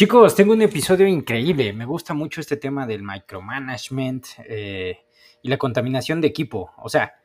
[0.00, 1.74] Chicos, tengo un episodio increíble.
[1.74, 5.00] Me gusta mucho este tema del micromanagement eh,
[5.42, 6.72] y la contaminación de equipo.
[6.78, 7.16] O sea,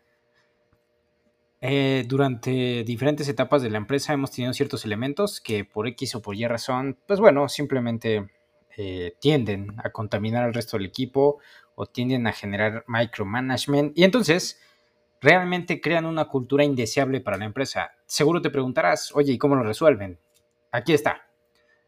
[1.61, 6.21] eh, durante diferentes etapas de la empresa hemos tenido ciertos elementos que por X o
[6.21, 8.29] por Y razón, pues bueno, simplemente
[8.75, 11.39] eh, tienden a contaminar al resto del equipo
[11.75, 13.97] o tienden a generar micromanagement.
[13.97, 14.59] Y entonces
[15.21, 17.91] realmente crean una cultura indeseable para la empresa.
[18.05, 20.19] Seguro te preguntarás, oye, ¿y cómo lo resuelven?
[20.73, 21.24] Aquí está.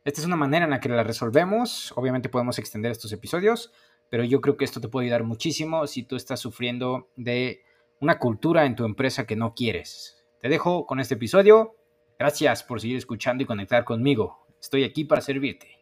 [0.07, 1.91] Esta es una manera en la que la resolvemos.
[1.97, 3.73] Obviamente podemos extender estos episodios,
[4.09, 7.59] pero yo creo que esto te puede ayudar muchísimo si tú estás sufriendo de
[7.99, 10.23] una cultura en tu empresa que no quieres.
[10.39, 11.75] Te dejo con este episodio.
[12.17, 14.47] Gracias por seguir escuchando y conectar conmigo.
[14.61, 15.76] Estoy aquí para servirte.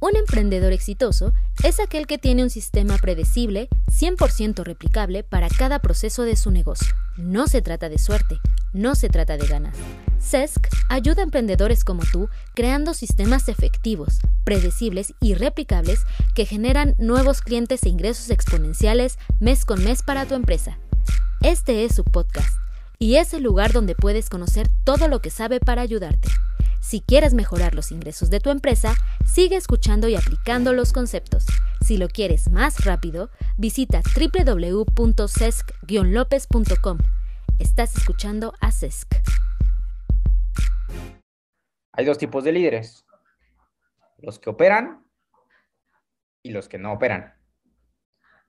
[0.00, 1.32] Un emprendedor exitoso
[1.64, 6.94] es aquel que tiene un sistema predecible, 100% replicable para cada proceso de su negocio.
[7.16, 8.38] No se trata de suerte,
[8.72, 9.76] no se trata de ganas.
[10.20, 16.04] CESC ayuda a emprendedores como tú creando sistemas efectivos, predecibles y replicables
[16.36, 20.78] que generan nuevos clientes e ingresos exponenciales mes con mes para tu empresa.
[21.40, 22.56] Este es su podcast
[23.00, 26.28] y es el lugar donde puedes conocer todo lo que sabe para ayudarte.
[26.80, 28.94] Si quieres mejorar los ingresos de tu empresa,
[29.26, 31.46] sigue escuchando y aplicando los conceptos.
[31.80, 36.98] Si lo quieres más rápido, visita www.cesc-lopez.com.
[37.58, 39.16] Estás escuchando a CESC.
[41.92, 43.06] Hay dos tipos de líderes.
[44.18, 45.04] Los que operan
[46.42, 47.34] y los que no operan.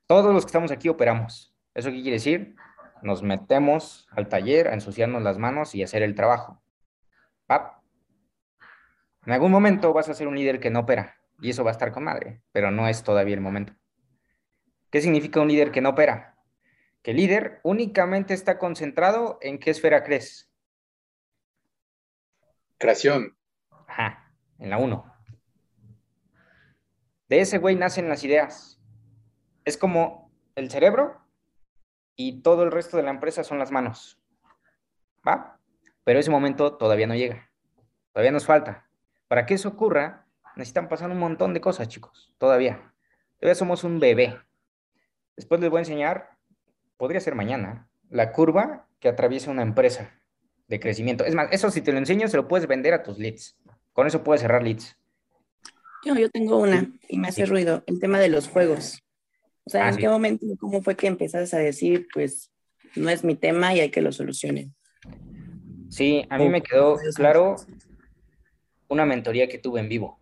[0.05, 1.55] Todos los que estamos aquí operamos.
[1.73, 2.55] ¿Eso qué quiere decir?
[3.02, 6.61] Nos metemos al taller a ensuciarnos las manos y hacer el trabajo.
[7.49, 7.78] ¿Va?
[9.30, 11.73] En algún momento vas a ser un líder que no opera y eso va a
[11.73, 13.75] estar con madre, pero no es todavía el momento.
[14.89, 16.36] ¿Qué significa un líder que no opera?
[17.03, 20.52] Que el líder únicamente está concentrado en qué esfera crees.
[22.80, 23.38] Creación.
[23.86, 25.13] Ajá, en la 1.
[27.27, 28.81] De ese güey nacen las ideas.
[29.64, 31.21] Es como el cerebro
[32.15, 34.20] y todo el resto de la empresa son las manos.
[35.27, 35.59] ¿Va?
[36.04, 37.52] Pero ese momento todavía no llega.
[38.11, 38.89] Todavía nos falta.
[39.30, 40.26] Para que eso ocurra,
[40.56, 42.92] necesitan pasar un montón de cosas, chicos, todavía.
[43.40, 44.36] Todavía somos un bebé.
[45.38, 46.32] Después les voy a enseñar,
[46.98, 50.20] podría ser mañana, la curva que atraviesa una empresa
[50.67, 51.26] de crecimiento.
[51.26, 53.56] Es más, eso si te lo enseño, se lo puedes vender a tus leads.
[53.94, 54.98] Con eso puedes cerrar leads.
[56.04, 59.04] Yo, yo tengo una y me hace ruido, el tema de los juegos.
[59.64, 62.52] O sea, ¿en ah, qué momento, cómo fue que empezaste a decir, pues,
[62.96, 64.73] no es mi tema y hay que lo solucionen?
[65.90, 67.58] Sí, a mí me quedó claro
[68.89, 70.20] una mentoría que tuve en vivo.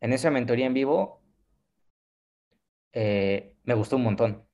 [0.00, 1.22] En esa mentoría en vivo
[2.92, 4.46] eh, me gustó un montón.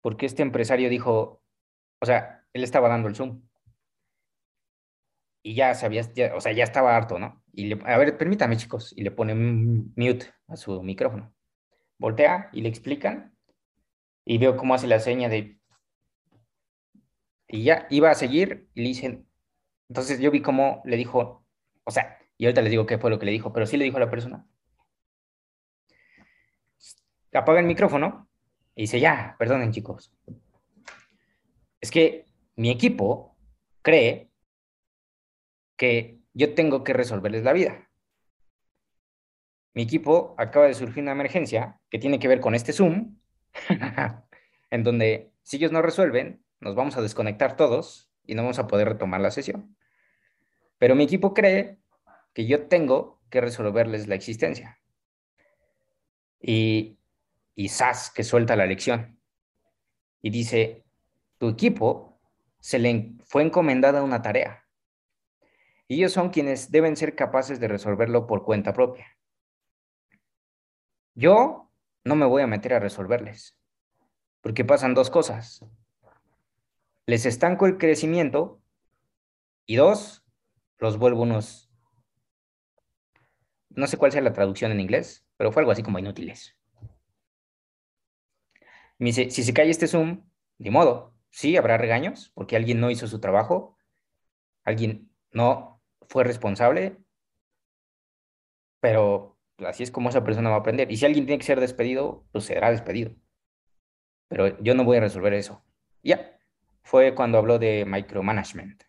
[0.00, 1.42] Porque este empresario dijo,
[2.00, 3.42] o sea, él estaba dando el Zoom.
[5.42, 6.02] Y ya sabía,
[6.34, 7.42] o sea, ya estaba harto, ¿no?
[7.52, 8.92] Y le, a ver, permítame, chicos.
[8.96, 11.34] Y le pone mute a su micrófono.
[11.98, 13.36] Voltea y le explican.
[14.24, 15.58] Y veo cómo hace la seña de.
[17.48, 19.27] Y ya iba a seguir y le dicen,
[19.88, 21.44] entonces yo vi cómo le dijo,
[21.84, 23.84] o sea, y ahorita les digo qué fue lo que le dijo, pero sí le
[23.84, 24.46] dijo a la persona.
[27.32, 28.28] Apaga el micrófono
[28.74, 30.12] y dice, ya, perdonen chicos.
[31.80, 32.26] Es que
[32.56, 33.36] mi equipo
[33.82, 34.30] cree
[35.76, 37.88] que yo tengo que resolverles la vida.
[39.74, 43.16] Mi equipo acaba de surgir una emergencia que tiene que ver con este Zoom,
[44.70, 48.68] en donde si ellos no resuelven, nos vamos a desconectar todos y no vamos a
[48.68, 49.76] poder retomar la sesión.
[50.78, 51.80] Pero mi equipo cree
[52.34, 54.78] que yo tengo que resolverles la existencia.
[56.40, 57.00] Y,
[57.56, 59.18] y SAS que suelta la lección
[60.20, 60.84] y dice,
[61.38, 62.20] tu equipo
[62.60, 64.64] se le fue encomendada una tarea.
[65.88, 69.06] Y ellos son quienes deben ser capaces de resolverlo por cuenta propia.
[71.14, 71.72] Yo
[72.04, 73.58] no me voy a meter a resolverles,
[74.42, 75.64] porque pasan dos cosas.
[77.08, 78.60] Les estanco el crecimiento
[79.64, 80.26] y dos,
[80.76, 81.70] los vuelvo unos,
[83.70, 86.54] no sé cuál sea la traducción en inglés, pero fue algo así como inútiles.
[88.98, 90.28] Dice, si se cae este Zoom,
[90.58, 93.78] de modo, sí, habrá regaños, porque alguien no hizo su trabajo,
[94.64, 96.98] alguien no fue responsable,
[98.80, 100.92] pero así es como esa persona va a aprender.
[100.92, 103.14] Y si alguien tiene que ser despedido, pues será despedido.
[104.28, 105.64] Pero yo no voy a resolver eso.
[106.02, 106.37] Ya,
[106.82, 108.82] fue cuando habló de micromanagement,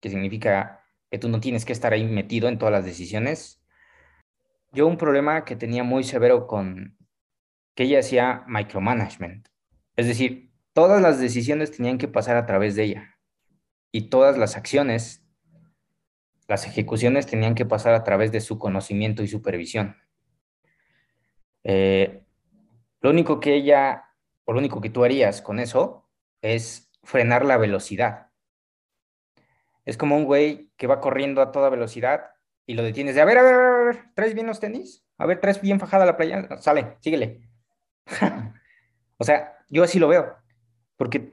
[0.00, 3.62] que significa que tú no tienes que estar ahí metido en todas las decisiones.
[4.72, 6.96] Yo un problema que tenía muy severo con
[7.74, 9.48] que ella hacía micromanagement.
[9.96, 13.18] Es decir, todas las decisiones tenían que pasar a través de ella
[13.90, 15.24] y todas las acciones
[16.48, 19.96] las ejecuciones tenían que pasar a través de su conocimiento y supervisión.
[21.62, 22.24] Eh,
[23.00, 24.04] lo único que ella,
[24.44, 26.08] o lo único que tú harías con eso
[26.40, 28.26] es frenar la velocidad.
[29.86, 32.32] Es como un güey que va corriendo a toda velocidad
[32.66, 35.06] y lo detienes de, a ver, a ver, a ver, ¿traes bien los tenis?
[35.16, 36.46] A ver, ¿traes bien fajada la playa?
[36.58, 37.48] Sale, síguele.
[39.16, 40.36] o sea, yo así lo veo,
[40.98, 41.32] porque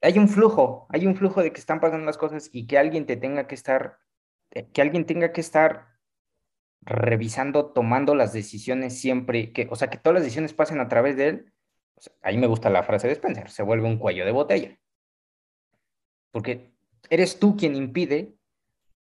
[0.00, 3.04] hay un flujo, hay un flujo de que están pasando las cosas y que alguien
[3.04, 3.98] te tenga que estar,
[4.72, 5.88] que alguien tenga que estar
[6.82, 11.16] revisando, tomando las decisiones siempre, que, o sea, que todas las decisiones pasen a través
[11.16, 11.52] de él.
[12.22, 14.78] ahí me gusta la frase de Spencer, se vuelve un cuello de botella.
[16.36, 16.70] Porque
[17.08, 18.36] eres tú quien impide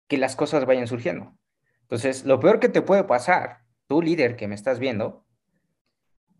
[0.06, 1.36] que las cosas vayan surgiendo.
[1.82, 5.26] Entonces, lo peor que te puede pasar, tú líder que me estás viendo,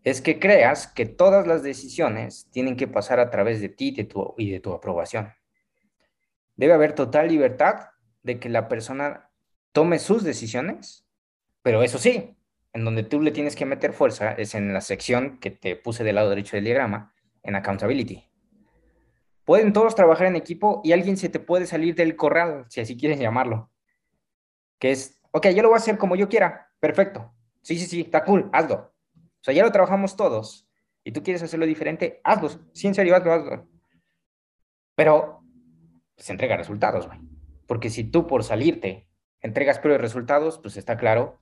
[0.03, 3.93] es que creas que todas las decisiones tienen que pasar a través de ti
[4.37, 5.31] y de tu aprobación.
[6.55, 7.89] Debe haber total libertad
[8.23, 9.29] de que la persona
[9.73, 11.05] tome sus decisiones,
[11.61, 12.35] pero eso sí,
[12.73, 16.03] en donde tú le tienes que meter fuerza es en la sección que te puse
[16.03, 17.13] del lado derecho del diagrama,
[17.43, 18.28] en accountability.
[19.49, 22.95] Pueden todos trabajar en equipo y alguien se te puede salir del corral, si así
[22.95, 23.71] quieres llamarlo.
[24.77, 27.33] Que es, ok, yo lo voy a hacer como yo quiera, perfecto.
[27.63, 28.93] Sí, sí, sí, está cool, hazlo.
[29.15, 30.69] O sea, ya lo trabajamos todos
[31.03, 32.49] y tú quieres hacerlo diferente, hazlo.
[32.73, 33.67] Sí, en serio, hazlo, hazlo.
[34.93, 35.43] Pero
[36.15, 37.17] se entrega resultados, güey.
[37.65, 39.09] Porque si tú por salirte
[39.41, 41.41] entregas peores resultados, pues está claro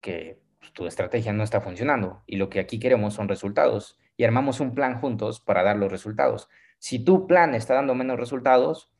[0.00, 2.24] que pues, tu estrategia no está funcionando.
[2.26, 3.96] Y lo que aquí queremos son resultados.
[4.16, 6.48] Y armamos un plan juntos para dar los resultados.
[6.80, 8.90] Si tu plan está dando menos resultados,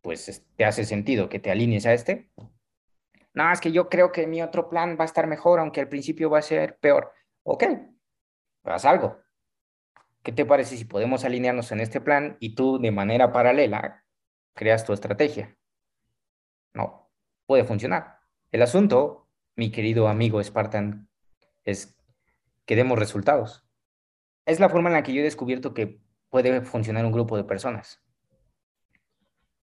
[0.00, 2.30] pues te hace sentido que te alinees a este.
[3.34, 5.88] No, es que yo creo que mi otro plan va a estar mejor, aunque al
[5.88, 7.12] principio va a ser peor.
[7.42, 7.64] Ok,
[8.62, 9.18] haz algo.
[10.22, 14.04] ¿Qué te parece si podemos alinearnos en este plan y tú de manera paralela
[14.54, 15.58] creas tu estrategia?
[16.72, 17.10] No,
[17.46, 18.20] puede funcionar.
[18.52, 21.08] El asunto, mi querido amigo Spartan,
[21.64, 21.98] es
[22.64, 23.68] que demos resultados.
[24.46, 26.03] Es la forma en la que yo he descubierto que
[26.34, 28.02] puede funcionar un grupo de personas.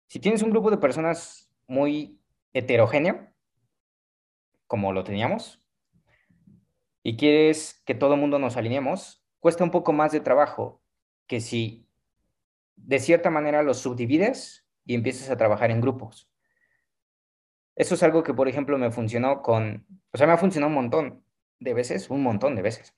[0.07, 2.19] Si tienes un grupo de personas muy
[2.53, 3.31] heterogéneo,
[4.65, 5.63] como lo teníamos,
[7.03, 10.81] y quieres que todo el mundo nos alineemos, cuesta un poco más de trabajo
[11.27, 11.87] que si
[12.75, 16.31] de cierta manera los subdivides y empiezas a trabajar en grupos.
[17.75, 20.81] Eso es algo que, por ejemplo, me funcionó con, o sea, me ha funcionado un
[20.81, 21.23] montón
[21.59, 22.95] de veces, un montón de veces.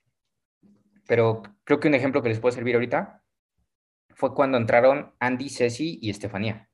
[1.06, 3.24] Pero creo que un ejemplo que les puede servir ahorita
[4.18, 6.68] fue cuando entraron Andy, Ceci y Estefanía.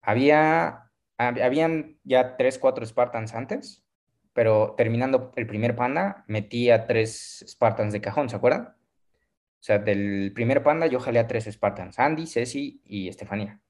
[0.00, 3.84] Había, habían ya tres, cuatro Spartans antes,
[4.32, 8.68] pero terminando el primer panda, metí a tres Spartans de cajón, ¿se acuerdan?
[8.68, 13.60] O sea, del primer panda yo jalé a tres Spartans, Andy, Ceci y Estefanía.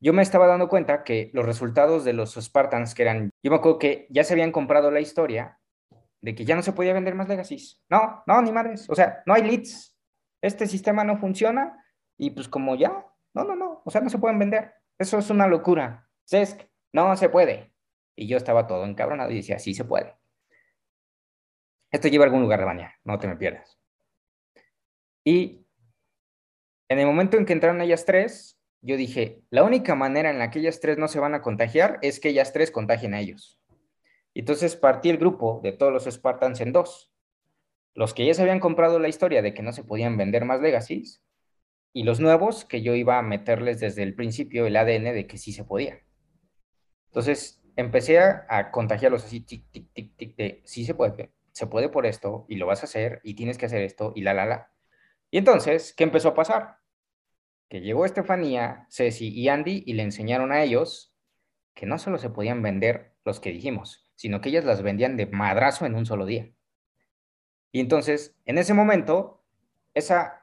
[0.00, 3.58] Yo me estaba dando cuenta que los resultados de los Spartans que eran, yo me
[3.58, 5.60] acuerdo que ya se habían comprado la historia
[6.20, 7.80] de que ya no se podía vender más Legacies.
[7.88, 8.90] No, no, ni madres.
[8.90, 9.91] O sea, no hay leads.
[10.42, 11.82] Este sistema no funciona
[12.18, 13.82] y pues como ya, no, no, no.
[13.84, 14.74] O sea, no se pueden vender.
[14.98, 16.08] Eso es una locura.
[16.28, 17.72] CESC, no se puede.
[18.14, 20.14] Y yo estaba todo encabronado y decía, sí se puede.
[21.90, 23.78] Esto lleva a algún lugar de bañar, no te me pierdas.
[25.24, 25.66] Y
[26.88, 30.50] en el momento en que entraron ellas tres, yo dije, la única manera en la
[30.50, 33.60] que ellas tres no se van a contagiar es que ellas tres contagien a ellos.
[34.34, 37.11] Entonces partí el grupo de todos los Spartans en dos.
[37.94, 40.60] Los que ya se habían comprado la historia de que no se podían vender más
[40.60, 41.22] legacies
[41.92, 45.38] y los nuevos que yo iba a meterles desde el principio el ADN de que
[45.38, 46.00] sí se podía.
[47.06, 51.88] Entonces, empecé a, contagiarlos así, tic, tic, tic, tic, de sí se puede, se puede
[51.90, 54.46] por esto, y lo vas a hacer, y tienes que hacer esto, y la, la,
[54.46, 54.72] la.
[55.30, 56.78] Y entonces, ¿qué empezó a pasar?
[57.68, 61.14] Que llegó Estefanía, Ceci y Andy y le enseñaron a ellos
[61.74, 65.26] que no solo se podían vender los que dijimos, sino que ellas las vendían de
[65.26, 66.52] madrazo en un solo día.
[67.72, 69.42] Y entonces, en ese momento,
[69.94, 70.42] esa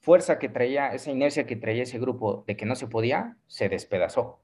[0.00, 3.68] fuerza que traía, esa inercia que traía ese grupo de que no se podía, se
[3.68, 4.42] despedazó,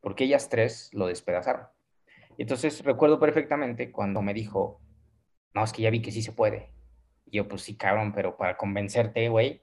[0.00, 1.68] porque ellas tres lo despedazaron.
[2.36, 4.80] Y entonces recuerdo perfectamente cuando me dijo,
[5.54, 6.70] no, es que ya vi que sí se puede.
[7.24, 9.62] Y yo, pues sí, cabrón, pero para convencerte, güey,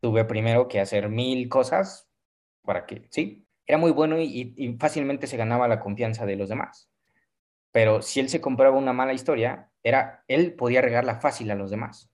[0.00, 2.08] tuve primero que hacer mil cosas
[2.62, 6.50] para que, sí, era muy bueno y, y, fácilmente se ganaba la confianza de los
[6.50, 6.90] demás.
[7.74, 11.72] Pero si él se compraba una mala historia, era, él podía regarla fácil a los
[11.72, 12.08] demás,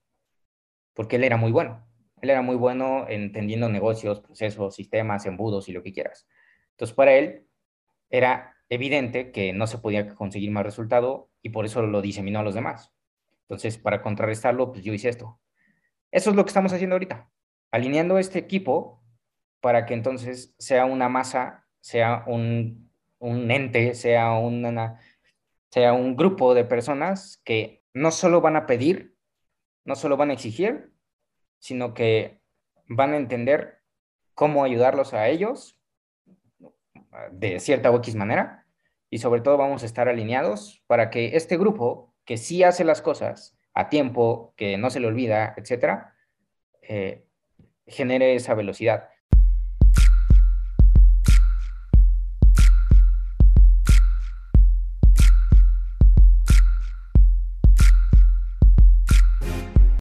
[0.95, 1.87] porque él era muy bueno.
[2.23, 6.27] Él era muy bueno entendiendo negocios, procesos, sistemas, embudos y lo que quieras.
[6.71, 7.47] Entonces, para él
[8.09, 12.43] era evidente que no se podía conseguir más resultado y por eso lo diseminó a
[12.43, 12.95] los demás.
[13.43, 15.43] Entonces, para contrarrestarlo, pues yo hice esto.
[16.11, 17.31] Eso es lo que estamos haciendo ahorita,
[17.71, 19.03] alineando este equipo
[19.61, 24.99] para que entonces sea una masa, sea un, un ente, sea, una,
[25.71, 29.17] sea un grupo de personas que no solo van a pedir,
[29.85, 30.93] no solo van a exigir,
[31.59, 32.41] sino que
[32.87, 33.81] van a entender
[34.35, 35.79] cómo ayudarlos a ellos
[37.33, 38.67] de cierta o X manera
[39.11, 43.03] y sobre todo vamos a estar alineados para que este grupo que sí hace las
[43.03, 46.15] cosas a tiempo, que no se le olvida, etcétera,
[46.83, 47.27] eh,
[47.87, 49.09] genere esa velocidad.